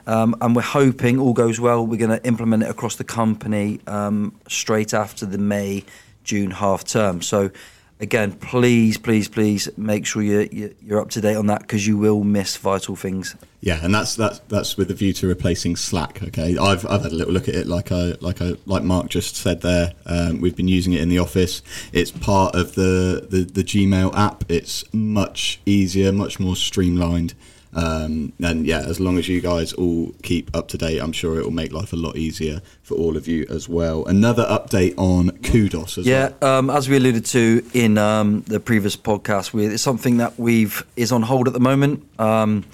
[0.07, 1.85] um, and we're hoping all goes well.
[1.85, 5.83] We're going to implement it across the company um, straight after the May
[6.23, 7.21] June half term.
[7.21, 7.51] So
[7.99, 11.97] again, please, please, please make sure you're, you're up to date on that because you
[11.97, 13.35] will miss vital things.
[13.61, 16.23] Yeah, and that's that's that's with a view to replacing Slack.
[16.23, 19.09] Okay, I've, I've had a little look at it, like I like I like Mark
[19.09, 19.93] just said there.
[20.05, 21.61] Um, we've been using it in the office.
[21.91, 24.45] It's part of the, the the Gmail app.
[24.49, 27.33] It's much easier, much more streamlined.
[27.73, 31.39] Um, and yeah, as long as you guys all keep up to date, I'm sure
[31.39, 34.05] it will make life a lot easier for all of you as well.
[34.05, 36.37] Another update on Kudos as yeah, well.
[36.41, 40.39] Yeah, um, as we alluded to in um, the previous podcast, we, it's something that
[40.39, 42.07] we've is on hold at the moment.
[42.19, 42.65] Um,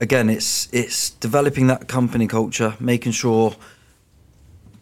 [0.00, 3.54] again, it's it's developing that company culture, making sure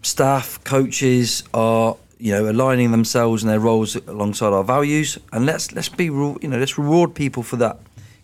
[0.01, 5.73] staff, coaches are you know aligning themselves and their roles alongside our values, and let's
[5.73, 7.79] let's be you know let's reward people for that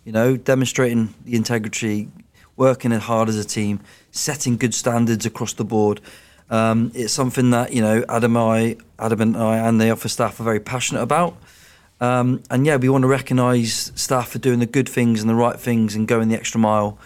[0.08, 2.08] you know, demonstrating the integrity,
[2.56, 3.78] working hard as a team,
[4.10, 6.00] setting good standards across the board.
[6.48, 10.40] Um, it's something that you know Adam, I, Adam and I, and the office staff
[10.40, 11.36] are very passionate about.
[12.00, 15.34] Um, and yeah, we want to recognise staff for doing the good things and the
[15.34, 16.98] right things and going the extra mile.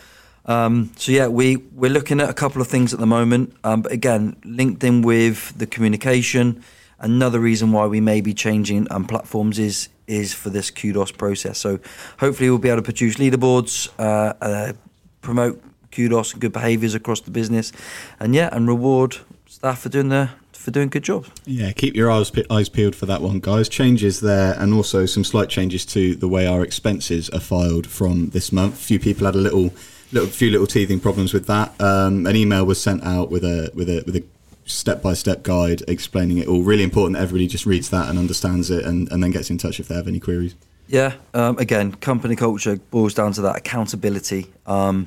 [0.46, 3.82] Um, so yeah, we we're looking at a couple of things at the moment, um,
[3.82, 6.62] but again, linked in with the communication.
[7.00, 11.58] Another reason why we may be changing um, platforms is is for this kudos process.
[11.58, 11.78] So
[12.18, 14.72] hopefully we'll be able to produce leaderboards, uh, uh,
[15.20, 17.72] promote kudos and good behaviours across the business,
[18.18, 21.28] and yeah, and reward staff for doing the for doing good jobs.
[21.44, 23.68] Yeah, keep your eyes eyes peeled for that one, guys.
[23.68, 28.30] Changes there, and also some slight changes to the way our expenses are filed from
[28.30, 28.74] this month.
[28.74, 29.72] A few people had a little,
[30.12, 31.78] little few little teething problems with that.
[31.80, 34.24] Um, an email was sent out with a with a with a
[34.64, 36.62] step by step guide explaining it all.
[36.62, 39.58] Really important that everybody just reads that and understands it and, and then gets in
[39.58, 40.54] touch if they have any queries.
[40.88, 44.52] Yeah, um, again, company culture boils down to that accountability.
[44.66, 45.06] Um,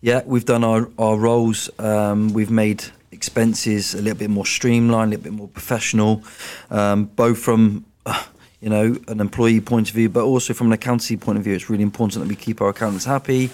[0.00, 5.12] yeah, we've done our, our roles, um, we've made expenses a little bit more streamlined,
[5.12, 6.22] a little bit more professional,
[6.70, 7.84] um, both from.
[8.06, 8.22] Uh,
[8.60, 11.52] you know, an employee point of view, but also from an accountancy point of view,
[11.52, 13.50] it's really important that we keep our accountants happy.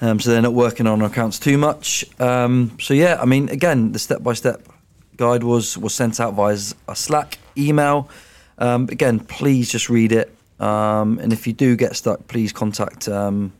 [0.00, 2.04] Um, so they're not working on our accounts too much.
[2.20, 4.62] Um, so yeah, I mean, again, the step by step
[5.16, 8.08] guide was was sent out via a Slack email.
[8.58, 10.34] Um, again, please just read it.
[10.58, 13.52] Um, and if you do get stuck, please contact um,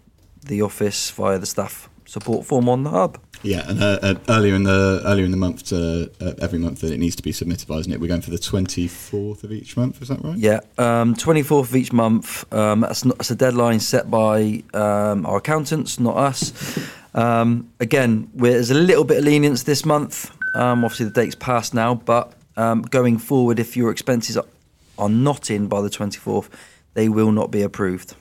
[0.45, 3.19] the office via the staff support form on the hub.
[3.43, 6.81] Yeah, and uh, uh, earlier in the earlier in the month, to, uh, every month
[6.81, 8.01] that it needs to be submitted by, isn't it?
[8.01, 10.01] We're going for the twenty fourth of each month.
[10.01, 10.39] Is that right?
[10.39, 12.51] Yeah, twenty um, fourth of each month.
[12.53, 16.79] Um, that's, not, that's a deadline set by um, our accountants, not us.
[17.15, 20.31] Um, again, there's a little bit of lenience this month.
[20.57, 24.39] Um, obviously, the date's passed now, but um, going forward, if your expenses
[24.99, 26.49] are, not in by the twenty fourth,
[26.95, 28.15] they will not be approved.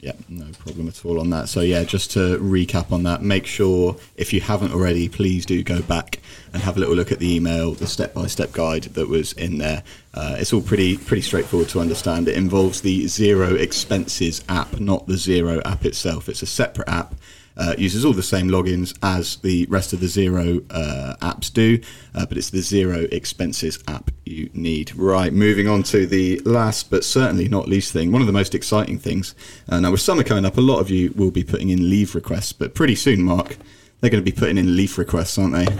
[0.00, 1.50] Yeah, no problem at all on that.
[1.50, 5.62] So, yeah, just to recap on that, make sure if you haven't already, please do
[5.62, 6.20] go back
[6.54, 9.34] and have a little look at the email, the step by step guide that was
[9.34, 9.82] in there.
[10.14, 12.28] Uh, it's all pretty pretty straightforward to understand.
[12.28, 16.30] It involves the Xero Expenses app, not the Xero app itself.
[16.30, 17.14] It's a separate app
[17.56, 21.78] uh, uses all the same logins as the rest of the Xero uh, apps do,
[22.14, 24.94] uh, but it's the Xero Expenses app you need.
[24.94, 28.54] Right, moving on to the last but certainly not least thing, one of the most
[28.54, 29.34] exciting things.
[29.68, 32.14] Uh, now, with summer coming up, a lot of you will be putting in leave
[32.14, 33.56] requests, but pretty soon, Mark,
[34.00, 35.66] they're going to be putting in leaf requests, aren't they?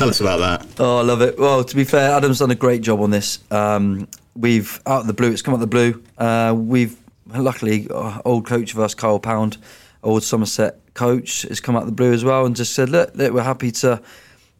[0.00, 0.66] Tell us about that.
[0.80, 1.38] Oh, I love it.
[1.38, 3.38] Well, to be fair, Adam's done a great job on this.
[3.50, 5.30] Um, we've out of the blue.
[5.30, 6.02] It's come out of the blue.
[6.16, 6.96] Uh, we've
[7.34, 9.58] luckily, old coach of us, Carl Pound,
[10.02, 13.32] old Somerset coach, has come out the blue as well and just said, look, look
[13.32, 14.02] we're happy to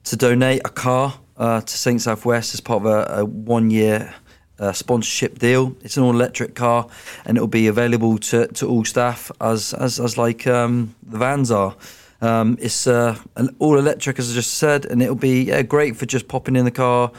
[0.03, 4.15] to donate a car uh, to St Southwest as part of a, a one year
[4.59, 5.75] uh, sponsorship deal.
[5.83, 6.87] It's an all electric car
[7.25, 11.51] and it'll be available to, to all staff as as, as like um, the vans
[11.51, 11.75] are.
[12.23, 13.17] Um, it's uh,
[13.59, 16.67] all electric, as I just said, and it'll be yeah, great for just popping in
[16.67, 17.11] the car,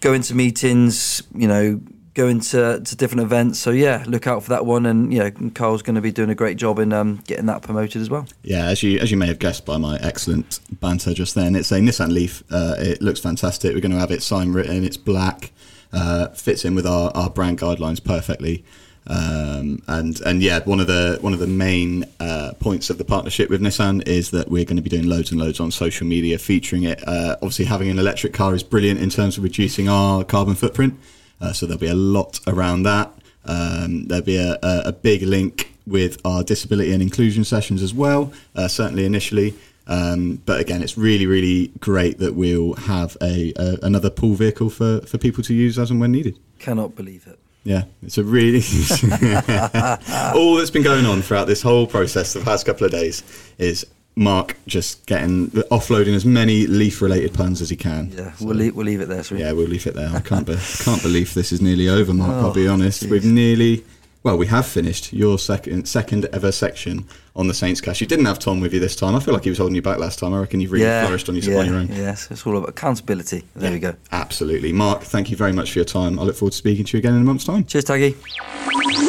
[0.00, 1.80] going to meetings, you know,
[2.14, 3.58] going to, to different events.
[3.58, 4.86] So yeah, look out for that one.
[4.86, 8.00] And know, Carl's going to be doing a great job in um, getting that promoted
[8.00, 8.26] as well.
[8.42, 11.72] Yeah, as you as you may have guessed by my excellent banter just then, it's
[11.72, 12.42] a Nissan Leaf.
[12.50, 13.74] Uh, it looks fantastic.
[13.74, 14.84] We're going to have it sign written.
[14.84, 15.52] It's black.
[15.92, 18.64] Uh, fits in with our, our brand guidelines perfectly.
[19.06, 23.04] Um, and and yeah, one of the one of the main uh, points of the
[23.04, 26.06] partnership with Nissan is that we're going to be doing loads and loads on social
[26.06, 27.06] media featuring it.
[27.06, 30.98] Uh, obviously, having an electric car is brilliant in terms of reducing our carbon footprint.
[31.42, 33.12] Uh, so there'll be a lot around that.
[33.44, 37.92] Um, there'll be a, a, a, big link with our disability and inclusion sessions as
[37.92, 39.54] well, uh, certainly initially.
[39.88, 44.70] Um, but again, it's really, really great that we'll have a, a, another pool vehicle
[44.70, 46.38] for, for people to use as and when needed.
[46.60, 47.40] Cannot believe it.
[47.64, 48.58] Yeah, it's a really
[50.34, 53.22] all that's been going on throughout this whole process the past couple of days
[53.58, 58.10] is Mark just getting offloading as many leaf related puns as he can.
[58.10, 59.24] Yeah, so, we'll leave, we'll leave it there.
[59.36, 60.10] Yeah, we'll leave it there.
[60.14, 62.30] I can't be, can't believe this is nearly over, Mark.
[62.30, 63.02] Oh, I'll be oh, honest.
[63.02, 63.10] Geez.
[63.10, 63.84] We've nearly
[64.22, 68.00] well, we have finished your second second ever section on the Saints Cast.
[68.00, 69.16] You didn't have Tom with you this time.
[69.16, 70.32] I feel like he was holding you back last time.
[70.32, 71.88] I reckon you've really yeah, flourished on your, yeah, on your own.
[71.88, 73.44] Yes, it's all about accountability.
[73.56, 73.94] There yeah, we go.
[74.12, 75.02] Absolutely, Mark.
[75.02, 76.18] Thank you very much for your time.
[76.18, 77.64] I look forward to speaking to you again in a month's time.
[77.64, 79.01] Cheers, Taggy.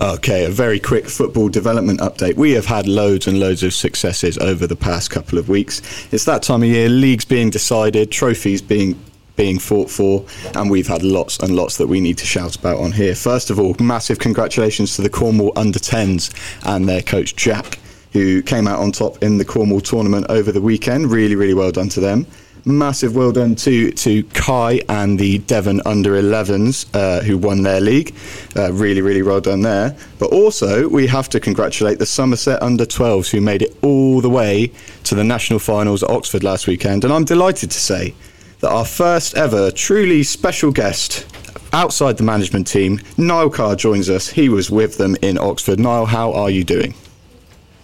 [0.00, 2.34] Okay, a very quick football development update.
[2.34, 5.82] We have had loads and loads of successes over the past couple of weeks.
[6.10, 8.98] It's that time of year, leagues being decided, trophies being
[9.36, 12.78] being fought for, and we've had lots and lots that we need to shout about
[12.78, 13.14] on here.
[13.14, 16.32] First of all, massive congratulations to the Cornwall under 10s
[16.64, 17.78] and their coach Jack,
[18.12, 21.10] who came out on top in the Cornwall tournament over the weekend.
[21.10, 22.26] Really, really well done to them
[22.64, 27.80] massive well done to to Kai and the Devon under 11s uh, who won their
[27.80, 28.14] league.
[28.56, 29.96] Uh, really, really well done there.
[30.18, 34.30] But also, we have to congratulate the Somerset under 12s who made it all the
[34.30, 34.72] way
[35.04, 37.04] to the national finals at Oxford last weekend.
[37.04, 38.14] And I'm delighted to say
[38.60, 41.26] that our first ever truly special guest
[41.72, 44.28] outside the management team, Niall Carr, joins us.
[44.28, 45.78] He was with them in Oxford.
[45.78, 46.94] Niall, how are you doing?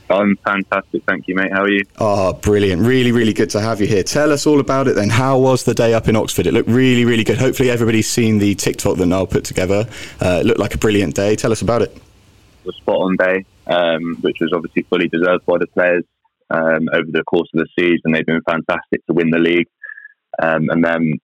[0.08, 1.52] I'm fantastic, thank you, mate.
[1.52, 1.84] How are you?
[1.98, 2.82] Oh, brilliant!
[2.82, 4.02] Really, really good to have you here.
[4.02, 4.94] Tell us all about it.
[4.94, 6.46] Then, how was the day up in Oxford?
[6.46, 7.38] It looked really, really good.
[7.38, 9.88] Hopefully, everybody's seen the TikTok that Niall put together.
[10.20, 11.34] Uh, it looked like a brilliant day.
[11.34, 11.90] Tell us about it.
[11.90, 16.04] It was a spot on day, um, which was obviously fully deserved by the players
[16.50, 18.12] um, over the course of the season.
[18.12, 19.68] They've been fantastic to win the league,
[20.40, 21.14] um, and then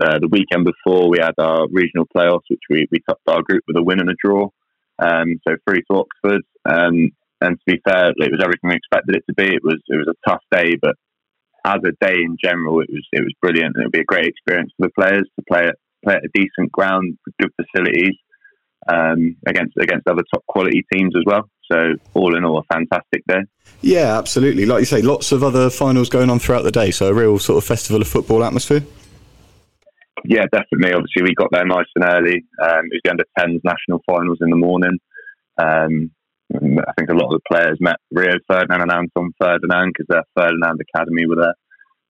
[0.00, 3.64] uh, the weekend before we had our regional playoffs, which we we topped our group
[3.66, 4.48] with a win and a draw.
[4.98, 6.42] Um, so three to Oxford.
[6.64, 9.54] Um, and to be fair, it was everything we expected it to be.
[9.54, 10.96] It was it was a tough day, but
[11.64, 14.04] as a day in general, it was it was brilliant, and it would be a
[14.04, 17.52] great experience for the players to play at play at a decent ground with good
[17.60, 18.16] facilities
[18.88, 21.48] um, against against other top quality teams as well.
[21.70, 23.42] So all in all, a fantastic day.
[23.80, 24.66] Yeah, absolutely.
[24.66, 27.38] Like you say, lots of other finals going on throughout the day, so a real
[27.38, 28.82] sort of festival of football atmosphere.
[30.24, 30.92] Yeah, definitely.
[30.92, 32.44] Obviously, we got there nice and early.
[32.62, 34.98] Um, it was the under 10s national finals in the morning.
[35.58, 36.10] Um,
[36.54, 40.24] I think a lot of the players met Rio Ferdinand and Anton Ferdinand because their
[40.36, 41.54] Ferdinand Academy were there.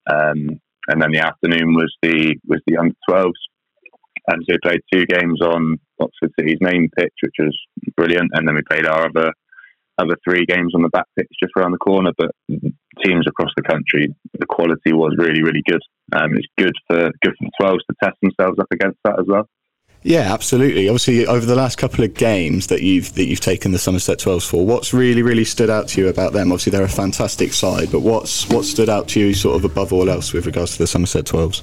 [0.09, 3.31] Um, and then the afternoon was the was the under 12s.
[4.27, 7.57] And so we played two games on Oxford City's main pitch, which was
[7.95, 9.31] brilliant, and then we played our other
[9.97, 12.11] other three games on the back pitch just around the corner.
[12.17, 12.31] But
[13.03, 15.81] teams across the country, the quality was really really good.
[16.13, 19.25] Um, it's good for good for the 12s to test themselves up against that as
[19.27, 19.47] well.
[20.03, 20.89] Yeah, absolutely.
[20.89, 24.49] Obviously, over the last couple of games that you've that you've taken the Somerset 12s
[24.49, 26.51] for, what's really really stood out to you about them?
[26.51, 29.93] Obviously, they're a fantastic side, but what's what stood out to you sort of above
[29.93, 31.61] all else with regards to the Somerset 12s?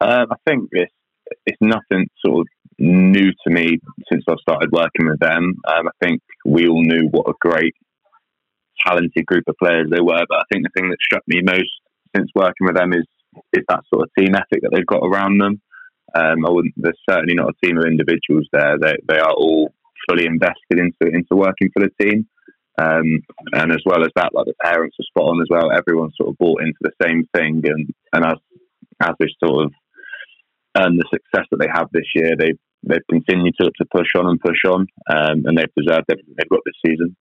[0.00, 0.92] Um, I think it's
[1.44, 2.46] it's nothing sort of
[2.78, 3.78] new to me
[4.10, 5.54] since I started working with them.
[5.68, 7.74] Um, I think we all knew what a great,
[8.86, 11.70] talented group of players they were, but I think the thing that struck me most
[12.16, 13.04] since working with them is
[13.52, 15.60] is that sort of team ethic that they've got around them.
[16.14, 16.74] Um, I wouldn't.
[16.76, 18.78] There's certainly not a team of individuals there.
[18.80, 19.72] They they are all
[20.08, 22.26] fully invested into into working for the team.
[22.80, 25.72] Um, and as well as that, like the parents are spot on as well.
[25.72, 28.38] Everyone's sort of bought into the same thing, and and as
[29.00, 29.72] as they sort of
[30.76, 34.26] earn the success that they have this year, they've they've continued to, to push on
[34.26, 37.16] and push on, um, and they've deserved everything they've got this season.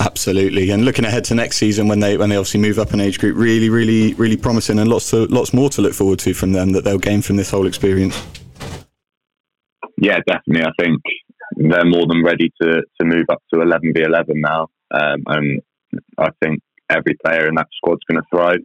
[0.00, 3.00] Absolutely, and looking ahead to next season when they when they obviously move up an
[3.00, 6.34] age group, really, really, really promising, and lots to, lots more to look forward to
[6.34, 8.22] from them that they'll gain from this whole experience.
[10.00, 10.64] Yeah, definitely.
[10.64, 11.02] I think
[11.56, 15.62] they're more than ready to, to move up to 11 v 11 now, um, and
[16.18, 16.60] I think
[16.90, 18.60] every player in that squad's going to thrive.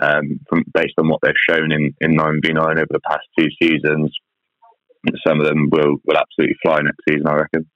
[0.00, 3.24] Um, from based on what they've shown in, in 9 v 9 over the past
[3.38, 4.12] two seasons,
[5.26, 7.66] some of them will, will absolutely fly next season, I reckon.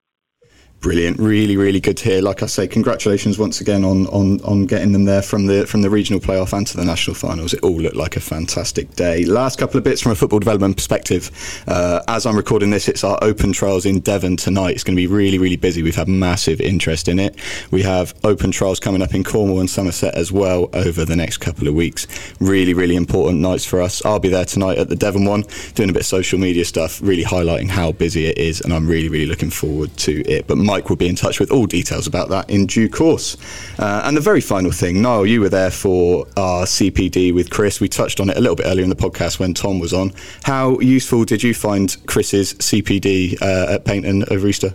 [0.80, 2.22] Brilliant, really, really good to hear.
[2.22, 5.82] Like I say, congratulations once again on, on, on getting them there from the from
[5.82, 7.52] the regional playoff and to the national finals.
[7.52, 9.26] It all looked like a fantastic day.
[9.26, 11.30] Last couple of bits from a football development perspective.
[11.68, 14.70] Uh, as I'm recording this, it's our open trials in Devon tonight.
[14.70, 15.82] It's going to be really, really busy.
[15.82, 17.36] We've had massive interest in it.
[17.70, 21.38] We have open trials coming up in Cornwall and Somerset as well over the next
[21.38, 22.06] couple of weeks.
[22.40, 24.02] Really, really important nights for us.
[24.06, 27.02] I'll be there tonight at the Devon one, doing a bit of social media stuff,
[27.02, 30.46] really highlighting how busy it is, and I'm really, really looking forward to it.
[30.46, 33.36] But Mike will be in touch with all details about that in due course.
[33.76, 37.80] Uh, and the very final thing, Niall, you were there for our CPD with Chris.
[37.80, 40.12] We touched on it a little bit earlier in the podcast when Tom was on.
[40.44, 44.72] How useful did you find Chris's CPD uh, at Paignton over Easter?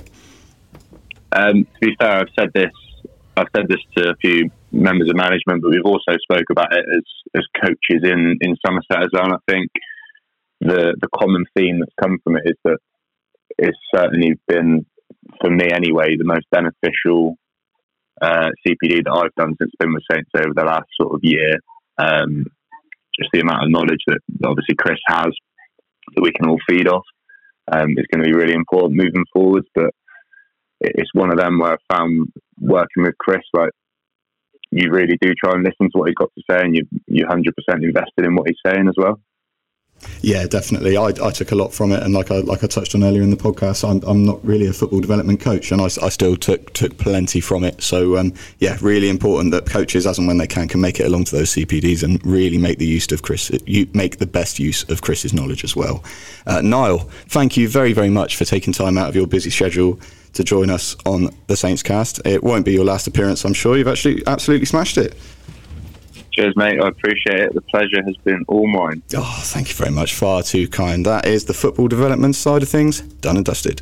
[1.31, 2.71] Um, to be fair, I've said this.
[3.37, 6.85] I've said this to a few members of management, but we've also spoke about it
[6.93, 7.03] as,
[7.35, 9.23] as coaches in, in Somerset as well.
[9.23, 9.71] And I think
[10.59, 12.79] the the common theme that's come from it is that
[13.57, 14.85] it's certainly been
[15.41, 17.35] for me anyway, the most beneficial
[18.21, 21.53] uh, CPD that I've done since been with Saints over the last sort of year.
[21.97, 22.45] Um,
[23.17, 25.31] just the amount of knowledge that, obviously Chris has
[26.15, 27.05] that we can all feed off
[27.71, 29.67] um, is going to be really important moving forwards.
[29.73, 29.91] But
[30.81, 33.71] it's one of them where I found working with Chris, like
[34.71, 37.25] you really do try and listen to what he's got to say, and you you
[37.27, 39.19] hundred percent invested in what he's saying as well.
[40.21, 40.97] Yeah, definitely.
[40.97, 43.21] I, I took a lot from it, and like I like I touched on earlier
[43.21, 46.35] in the podcast, I'm, I'm not really a football development coach, and I, I still
[46.35, 47.81] took took plenty from it.
[47.81, 51.05] So um, yeah, really important that coaches, as and when they can, can make it
[51.05, 54.59] along to those CPDs and really make the use of Chris, you make the best
[54.59, 56.03] use of Chris's knowledge as well.
[56.47, 59.99] Uh, Niall, thank you very very much for taking time out of your busy schedule
[60.33, 62.19] to join us on the Saints Cast.
[62.25, 63.77] It won't be your last appearance, I'm sure.
[63.77, 65.15] You've actually absolutely smashed it.
[66.35, 66.81] Cheers, mate.
[66.81, 67.53] I appreciate it.
[67.53, 69.01] The pleasure has been all mine.
[69.15, 70.13] Oh, thank you very much.
[70.13, 71.05] Far too kind.
[71.05, 73.81] That is the football development side of things done and dusted.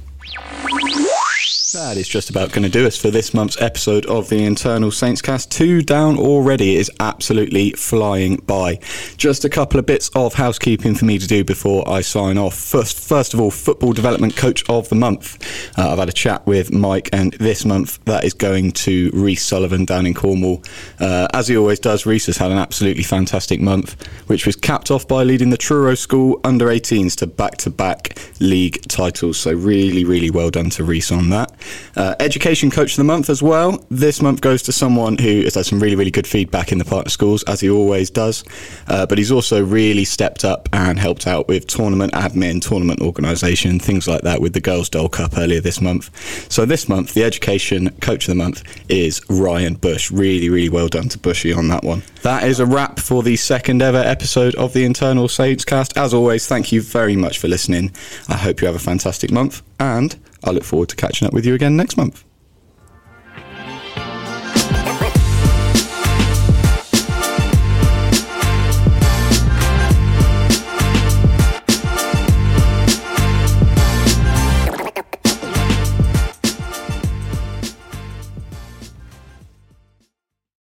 [1.74, 4.92] That is just about going to do us for this month's episode of the Internal
[4.92, 5.50] Saints Cast.
[5.50, 6.76] Two down already.
[6.76, 8.80] Is absolutely flying by.
[9.18, 12.54] Just a couple of bits of housekeeping for me to do before I sign off.
[12.54, 15.44] First, first of all, Football Development Coach of the Month.
[15.76, 19.44] Uh, I've had a chat with Mike, and this month that is going to Reese
[19.44, 20.62] Sullivan down in Cornwall.
[21.00, 24.92] Uh, as he always does, Reese has had an absolutely fantastic month, which was capped
[24.92, 29.40] off by leading the Truro School under 18s to back to back league titles.
[29.40, 31.52] So, really, really well done to Reese on that.
[31.96, 33.84] Uh, Education Coach of the Month as well.
[33.90, 36.86] This month goes to someone who has had some really, really good feedback in the
[36.86, 38.44] partner schools, as he always does.
[38.88, 43.80] Uh, but he's also really stepped up and helped out with tournament admin, tournament organisation,
[43.80, 46.10] things like that with the Girls Doll Cup earlier this month.
[46.52, 50.12] So this month, the Education Coach of the Month is Ryan Bush.
[50.12, 52.04] Really, really well done to Bushy on that one.
[52.24, 55.98] That is a wrap for the second ever episode of the Internal Saints Cast.
[55.98, 57.92] As always, thank you very much for listening.
[58.28, 61.46] I hope you have a fantastic month and I look forward to catching up with
[61.46, 62.24] you again next month.